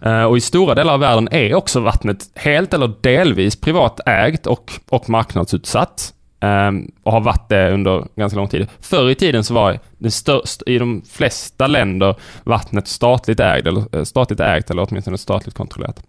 [0.02, 4.72] Eh, och i stora delar av världen är också vattnet helt eller delvis privatägt och,
[4.88, 6.14] och marknadsutsatt.
[6.40, 8.66] Ehm, och har varit det under ganska lång tid.
[8.80, 13.96] Förr i tiden så var det störst, i de flesta länder vattnet statligt ägt, eller,
[13.96, 16.02] eh, statligt ägt eller åtminstone statligt kontrollerat.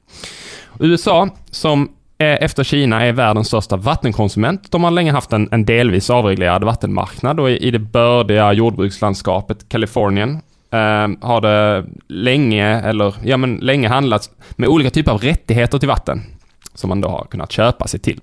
[0.80, 1.89] USA, som
[2.21, 4.71] efter Kina är världens största vattenkonsument.
[4.71, 9.69] De har länge haft en, en delvis avreglerad vattenmarknad och i, i det bördiga jordbrukslandskapet
[9.69, 10.41] Kalifornien
[10.72, 15.88] um, har det länge, eller ja men länge handlats med olika typer av rättigheter till
[15.88, 16.22] vatten
[16.80, 18.22] som man då har kunnat köpa sig till.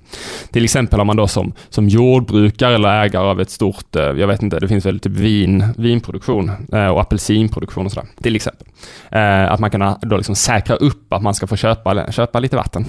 [0.51, 4.27] Till exempel om man då som, som jordbrukare eller ägare av ett stort, eh, jag
[4.27, 8.67] vet inte, det finns väl typ vin, vinproduktion eh, och apelsinproduktion och sådär, till exempel.
[9.11, 12.57] Eh, att man kan då liksom säkra upp att man ska få köpa, köpa lite
[12.57, 12.87] vatten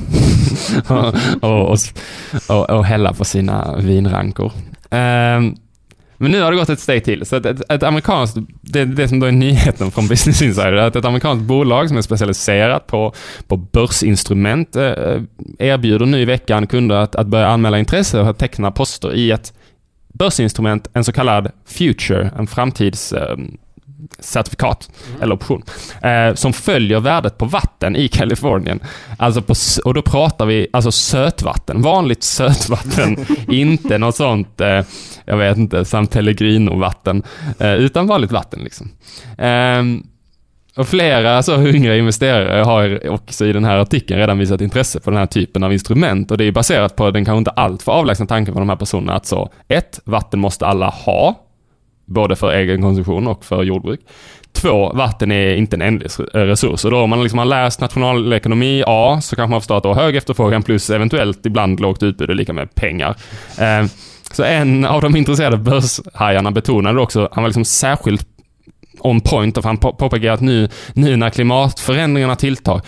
[0.87, 1.77] och, och,
[2.49, 4.51] och, och, hälla på sina vinrankor.
[4.89, 5.55] Ehm,
[6.17, 7.25] men nu har det gått ett steg till.
[7.25, 10.95] Så ett, ett, ett amerikanskt, det, det som då är nyheten från Business Insider, att
[10.95, 13.13] ett amerikanskt bolag som är specialiserat på,
[13.47, 15.21] på börsinstrument eh,
[15.59, 19.53] erbjuder nu i veckan kunder att, att börja anmäla intresse och teckna poster i ett
[20.13, 23.37] börsinstrument, en så kallad future, en framtids eh,
[24.19, 25.21] certifikat mm.
[25.21, 25.63] eller option
[26.01, 28.79] eh, som följer värdet på vatten i Kalifornien.
[29.17, 29.53] Alltså på,
[29.85, 34.81] och då pratar vi alltså sötvatten, vanligt sötvatten, inte något sånt, eh,
[35.25, 37.23] jag vet inte, San Pellegrino-vatten,
[37.59, 38.91] eh, utan vanligt vatten liksom.
[39.37, 40.03] Ehm,
[40.75, 45.11] och flera så hungriga investerare har också i den här artikeln redan visat intresse för
[45.11, 48.25] den här typen av instrument och det är baserat på den kanske inte alltför avlägsna
[48.25, 51.46] tanken från de här personerna att så, ett, vatten måste alla ha,
[52.07, 53.99] både för egen konsumtion och för jordbruk.
[54.51, 56.85] Två, vatten är inte en ändlig eh, resurs.
[56.85, 59.93] Och då om man liksom har läst nationalekonomi A så kanske man förstår att då
[59.93, 63.15] hög efterfrågan plus eventuellt ibland lågt utbud är lika med pengar.
[63.59, 63.85] Eh,
[64.31, 68.27] så en av de intresserade börshajarna betonade också, han var liksom särskilt
[68.99, 72.81] on point, och han påpekade att nu, nu när klimatförändringarna tilltar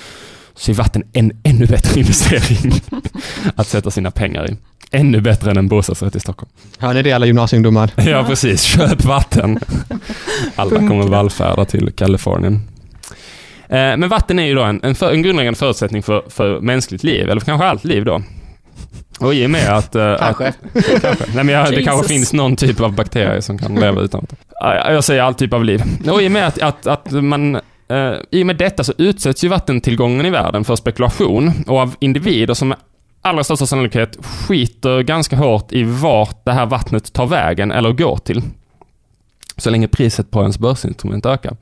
[0.59, 2.81] så är vatten en ännu bättre investering
[3.55, 4.57] att sätta sina pengar i.
[4.91, 6.51] Ännu bättre än en bostadsrätt i Stockholm.
[6.77, 7.91] Hör ni det alla gymnasieungdomar?
[7.95, 8.61] Ja, precis.
[8.61, 9.59] Köp vatten.
[10.55, 12.53] Alla kommer vallfärda till Kalifornien.
[13.69, 17.03] Eh, men vatten är ju då en, en, för, en grundläggande förutsättning för, för mänskligt
[17.03, 18.21] liv, eller kanske allt liv då.
[19.19, 19.95] Och i och med att...
[19.95, 20.47] Uh, kanske.
[20.47, 21.25] Att, kanske.
[21.33, 24.37] Nej, men jag, det kanske finns någon typ av bakterier som kan leva utan vatten.
[24.93, 25.83] Jag säger all typ av liv.
[26.11, 27.59] Och i och med att, att, att man...
[27.91, 31.95] Uh, I och med detta så utsätts ju vattentillgången i världen för spekulation och av
[31.99, 32.77] individer som med
[33.21, 38.17] allra största sannolikhet skiter ganska hårt i vart det här vattnet tar vägen eller går
[38.17, 38.41] till.
[39.57, 41.57] Så länge priset på ens börsinstrument ökar.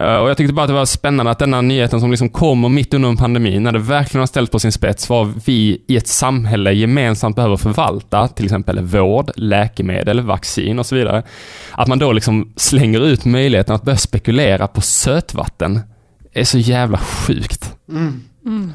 [0.00, 2.68] Eh, och jag tyckte bara att det var spännande att denna nyheten som liksom kommer
[2.68, 5.96] mitt under en pandemi, när det verkligen har ställts på sin spets, vad vi i
[5.96, 11.22] ett samhälle gemensamt behöver förvalta, till exempel vård, läkemedel, vaccin och så vidare.
[11.72, 15.80] Att man då liksom slänger ut möjligheten att börja spekulera på sötvatten,
[16.32, 17.74] är så jävla sjukt.
[17.88, 18.22] Mm.
[18.46, 18.72] Mm.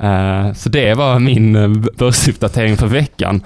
[0.00, 3.42] Eh, så det var min eh, börsuppdatering för veckan.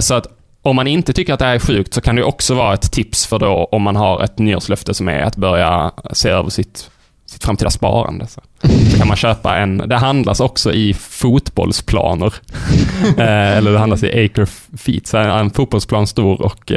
[0.00, 2.54] Så att om man inte tycker att det här är sjukt så kan det också
[2.54, 6.28] vara ett tips för då om man har ett nyårslöfte som är att börja se
[6.28, 6.90] över sitt,
[7.26, 8.26] sitt framtida sparande.
[8.26, 8.40] Så.
[8.90, 12.34] så kan man köpa en, det handlas också i fotbollsplaner.
[13.18, 14.46] Eller det handlas i acre
[14.78, 16.72] feet, så en fotbollsplan stor och,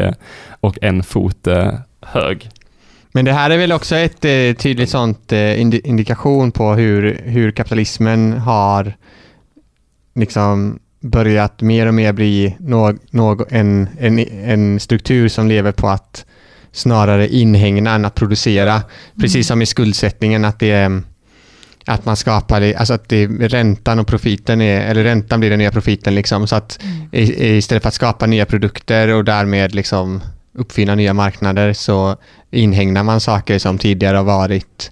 [0.61, 1.47] och en fot
[2.01, 2.49] hög.
[3.11, 7.51] Men det här är väl också ett eh, tydligt sånt eh, indikation på hur, hur
[7.51, 8.93] kapitalismen har
[10.15, 15.89] liksom börjat mer och mer bli no, no, en, en, en struktur som lever på
[15.89, 16.25] att
[16.71, 18.73] snarare inhägna än att producera.
[18.73, 18.85] Mm.
[19.19, 21.01] Precis som i skuldsättningen, att det är
[21.85, 25.71] att man skapar, alltså att det, räntan och profiten är, eller räntan blir den nya
[25.71, 27.09] profiten liksom, så att mm.
[27.11, 30.21] istället för att skapa nya produkter och därmed liksom
[30.53, 32.17] uppfinna nya marknader så
[32.51, 34.91] inhägnar man saker som tidigare har varit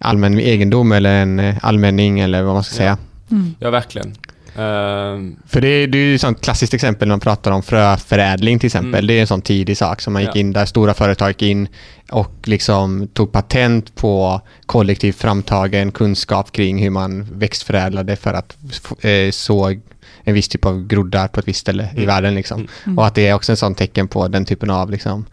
[0.00, 2.78] allmän egendom eller en eh, allmänning eller vad man ska ja.
[2.78, 2.98] säga.
[3.30, 3.54] Mm.
[3.58, 4.14] Ja, verkligen.
[4.58, 5.32] Uh...
[5.46, 8.66] För det, det är ju ett sånt klassiskt exempel när man pratar om fröförädling till
[8.66, 8.94] exempel.
[8.94, 9.06] Mm.
[9.06, 10.40] Det är en sån tidig sak som man gick ja.
[10.40, 11.68] in där stora företag gick in
[12.10, 18.56] och liksom tog patent på kollektivt framtagen kunskap kring hur man växtförädlade för att
[19.00, 19.76] eh, så
[20.24, 22.02] en viss typ av groddar på ett visst ställe mm.
[22.02, 22.34] i världen.
[22.34, 22.68] Liksom.
[22.86, 22.98] Mm.
[22.98, 25.26] Och att det är också en sån tecken på den typen av liksom,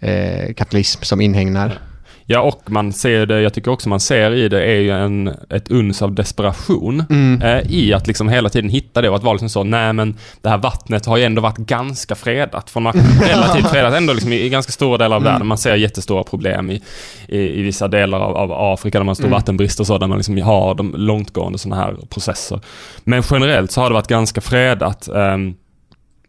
[0.00, 1.80] eh, kapitalism som inhägnar.
[2.26, 5.30] Ja, och man ser det, jag tycker också man ser i det är ju en,
[5.50, 7.42] ett uns av desperation Mm.
[7.42, 10.16] eh, i att liksom hela tiden hitta det och att vara liksom så, nej men
[10.42, 12.70] det här vattnet har ju ändå varit ganska fredat.
[12.70, 12.86] Från
[13.28, 15.32] relativt fredat, ändå liksom i, i ganska stora delar av Mm.
[15.32, 15.46] världen.
[15.46, 16.82] Man ser jättestora problem i,
[17.28, 19.36] i, i vissa delar av, av Afrika där man har stor Mm.
[19.38, 22.60] vattenbrist och så, där man liksom har de långtgående sådana här processer.
[23.04, 25.08] Men generellt så har det varit ganska fredat.
[25.08, 25.54] ehm,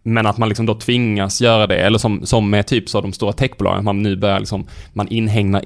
[0.07, 3.13] men att man liksom då tvingas göra det, eller som, som med typ så de
[3.13, 5.63] stora techbolagen, att man nu börjar liksom, man inhägnar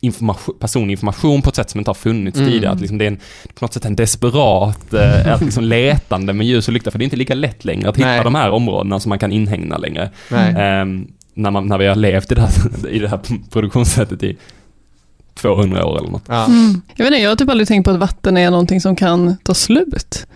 [0.00, 2.50] information, personlig information på ett sätt som inte har funnits Mm.
[2.50, 2.72] tidigare.
[2.72, 3.16] Att liksom det är en,
[3.54, 7.02] på något sätt en desperat eh, att liksom letande med ljus och lykta, för det
[7.02, 8.24] är inte lika lätt längre att hitta Nej.
[8.24, 10.10] de här områdena som man kan inhägna längre.
[10.30, 14.36] Ehm, när, man, när vi har levt i det, här, i det här produktionssättet i
[15.34, 16.24] 200 år eller något.
[16.28, 16.46] Ja.
[16.46, 16.82] Mm.
[16.96, 19.36] Jag vet inte, jag har typ aldrig tänkt på att vatten är någonting som kan
[19.42, 20.26] ta slut.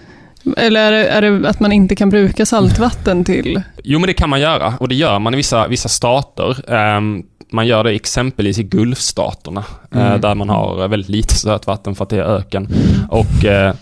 [0.57, 3.63] Eller är det, är det att man inte kan bruka saltvatten till...
[3.85, 6.73] Jo, men det kan man göra och det gör man i vissa, vissa stater.
[6.75, 10.21] Ehm, man gör det exempelvis i Gulfstaterna, eh, Mm.
[10.21, 12.69] där man har väldigt lite sötvatten för att det är öken.
[13.11, 13.75] Och eh,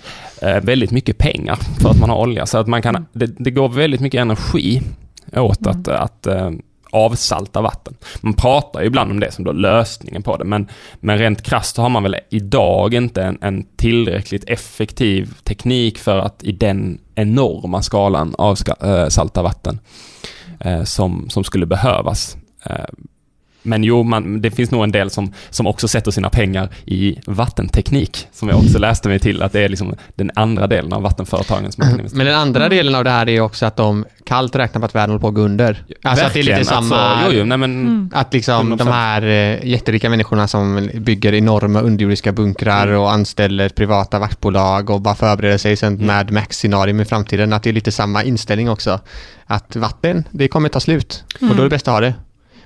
[0.43, 2.47] eh, väldigt mycket pengar för att man har olja.
[2.47, 4.83] Så att man kan, det, det går väldigt mycket energi
[5.37, 6.51] åt att, att eh,
[6.93, 7.97] avsalta vatten.
[8.21, 10.69] Man pratar ju ibland om det som då lösningen på det, men,
[11.01, 16.19] men rent krasst så har man väl idag inte en, en tillräckligt effektiv teknik för
[16.19, 19.79] att i den enorma skalan avsalta eh, vatten
[20.61, 22.37] eh, som, som skulle behövas.
[22.65, 22.85] Eh,
[23.63, 27.19] men jo, man, det finns nog en del som, som också sätter sina pengar i
[27.27, 31.03] vattenteknik, som jag också läste mig till, att det är liksom den andra delen av
[31.03, 33.77] vattenföretagen som man kan investera Men den andra delen av det här är också att
[33.77, 35.85] de kallt räknar på att världen håller på att gå under.
[36.03, 36.97] Alltså att det är lite Verkligen, samma...
[36.97, 37.71] Alltså, jo, jo, nej men...
[37.81, 38.11] Mm.
[38.15, 38.77] Att liksom 100%.
[38.79, 43.01] de här eh, jätterika människorna som bygger enorma underjordiska bunkrar Mm.
[43.01, 46.07] och anställer privata vaktbolag och bara förbereder sig sen Mm.
[46.07, 47.53] Mad Max-scenario i framtiden.
[47.53, 49.01] Att det är lite samma inställning också.
[49.47, 51.25] Att vatten, det kommer ta slut.
[51.41, 52.15] Och då är det bäst att ha det.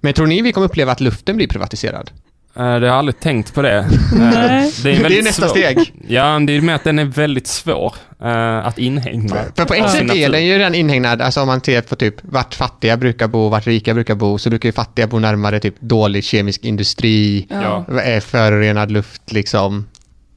[0.00, 2.10] Men tror ni vi kommer uppleva att luften blir privatiserad?
[2.56, 3.78] Eh, Det har jag aldrig tänkt på det.
[3.78, 4.72] Eh, Nej.
[4.82, 5.92] Det är, Det är nästa svår- steg.
[6.08, 9.36] Ja, det är med att den är väldigt svår eh, att inhägna.
[9.56, 9.88] För på ett Ja.
[9.88, 13.28] sätt är den ju redan inhägnad, alltså om man ser på typ vart fattiga brukar
[13.28, 17.46] bo, vart rika brukar bo, så brukar ju fattiga bo närmare typ dålig kemisk industri,
[17.50, 17.84] Ja.
[18.20, 19.86] förorenad luft liksom.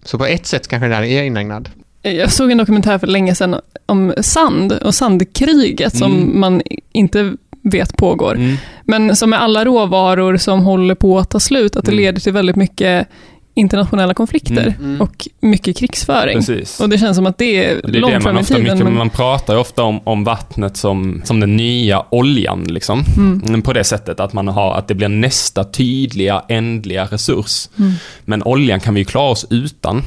[0.04, 1.70] Så på ett sätt kanske den är inhägnad.
[2.02, 6.40] Jag såg en dokumentär för länge sedan om sand och sandkriget som Mm.
[6.40, 8.36] man inte vet pågår.
[8.36, 8.58] Mm.
[8.84, 12.04] Men som med alla råvaror som håller på att ta slut, att det Mm.
[12.04, 13.08] leder till väldigt mycket
[13.54, 15.02] internationella konflikter Mm.
[15.02, 16.38] och mycket krigsföring.
[16.38, 16.80] Precis.
[16.80, 18.64] Och det känns som att det är, Det är långt det man fram i tiden.
[18.64, 23.04] mycket, men- man pratar ju ofta om, om vattnet som, som den nya oljan liksom.
[23.18, 23.42] Mm.
[23.48, 27.70] Mm, På det sättet att man har, att det blir nästa tydliga, ändliga resurs.
[27.80, 27.92] Mm.
[28.26, 30.02] Men oljan kan vi ju klara oss utan.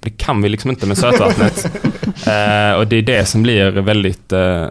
[0.00, 1.64] Det kan vi liksom inte med sötvattnet.
[2.26, 4.66] eh, och det är det som blir väldigt, eh,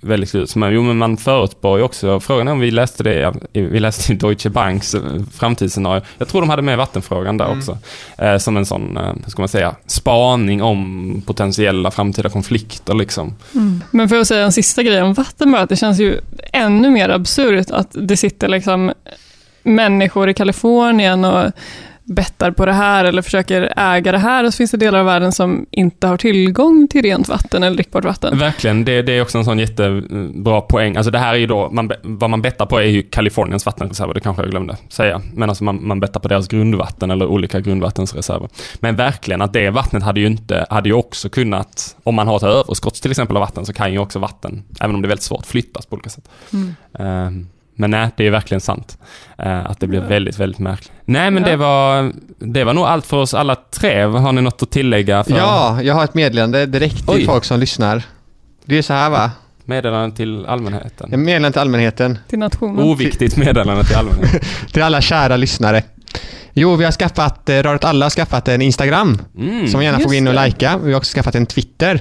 [0.00, 0.52] väldigt slut.
[0.56, 4.16] Jo, men man förutspår ju också, frågan är om vi läste det, vi läste i
[4.16, 5.00] Deutsche Banks eh,
[5.32, 6.02] framtidsscenario.
[6.18, 7.58] Jag tror de hade med vattenfrågan där Mm.
[7.58, 7.78] också.
[8.18, 13.34] Eh, som en sån, eh, hur ska man säga, spaning om potentiella framtida konflikter liksom.
[13.54, 13.80] Mm.
[13.90, 16.20] Men för att säga en sista grej om vatten bara, att det känns ju
[16.52, 18.92] ännu mer absurt att det sitter liksom
[19.62, 21.50] människor i Kalifornien och
[22.04, 25.06] bettar på det här eller försöker äga det här och så finns det delar av
[25.06, 28.38] världen som inte har tillgång till rent vatten eller drickbart vatten.
[28.38, 30.96] Verkligen, det, det är också en sån jättebra poäng.
[30.96, 34.14] Alltså det här är ju då, man, vad man bettar på är ju Kaliforniens vattenreserver,
[34.14, 35.22] det kanske jag glömde säga.
[35.34, 38.48] Men alltså man, man bettar på deras grundvatten eller olika grundvattensreserver.
[38.80, 42.36] Men verkligen att det vattnet hade ju inte, hade ju också kunnat, om man har
[42.36, 45.08] ett överskott till exempel av vatten så kan ju också vatten, även om det är
[45.08, 46.28] väldigt svårt, flyttas på olika sätt.
[46.52, 46.74] Mm.
[46.98, 48.98] Ehm, men nej, det är verkligen sant.
[49.38, 50.92] Eh, att det blir väldigt, väldigt märkligt.
[51.04, 51.48] Nej, men Ja.
[51.48, 54.02] det var, det var nog allt för oss alla tre.
[54.02, 55.24] Har ni något att tillägga?
[55.24, 57.26] För Ja, jag har ett meddelande direkt till Oj.
[57.26, 58.02] folk som lyssnar.
[58.64, 59.30] Det är så här va?
[59.64, 61.08] Meddelande till allmänheten?
[61.10, 62.18] Jag meddelar till allmänheten.
[62.28, 62.84] Till nationen.
[62.84, 64.40] Oviktigt meddelande till allmänheten.
[64.72, 65.82] Till alla kära lyssnare.
[66.52, 69.68] Jo, vi har skaffat, eh, Röret Alla har skaffat en Instagram Mm.
[69.68, 70.44] som gärna får gå in och det.
[70.46, 70.78] likea.
[70.78, 72.00] Vi har också skaffat en Twitter.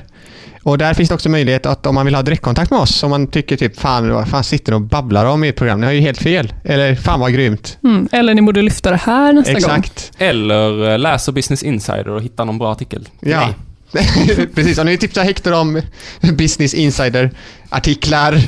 [0.63, 3.09] Och där finns det också möjlighet att om man vill ha direktkontakt med oss, om
[3.09, 5.93] man tycker typ fan vad fan sitter och babblar om i ett program, ni har
[5.93, 6.53] ju helt fel.
[6.63, 7.77] Eller fan vad grymt.
[7.83, 8.09] Mm.
[8.11, 9.59] Eller ni borde lyfta det här nästa gång.
[9.61, 10.11] Exakt.
[10.17, 13.09] Eller eh, läser Business Insider och hittar någon bra artikel.
[13.19, 13.49] Ja.
[14.55, 15.81] Precis, om ni tipsar Hector om
[16.21, 18.39] Business Insider-artiklar,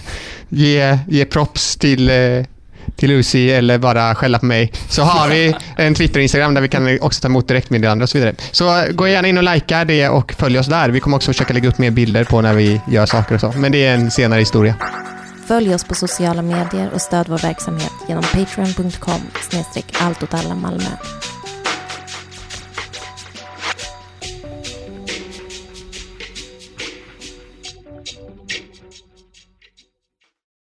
[0.50, 2.16] ge, ge props till, eh,
[2.96, 6.62] till Lucy eller bara skälla på mig, så har vi en Twitter och Instagram där
[6.62, 8.36] vi kan också ta emot direktmeddelanden och så vidare.
[8.52, 10.90] Så eh, gå gärna in och likea det och följ oss där.
[10.90, 13.54] Vi kommer också försöka lägga upp mer bilder på när vi gör saker och så,
[13.56, 14.76] men det är en senare historia.
[15.48, 20.56] Följ oss på sociala medier och stöd vår verksamhet genom patreon.com snedstreck allt åt alla
[20.56, 20.90] Malmö.